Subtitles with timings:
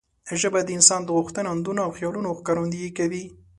[0.41, 3.23] ژبه د انسان د غوښتنې، اندونه او خیالونو ښکارندويي کوي.